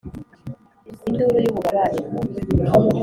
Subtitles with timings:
[1.07, 1.99] induru y'ububabare,